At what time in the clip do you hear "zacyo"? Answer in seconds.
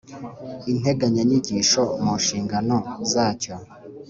3.11-3.53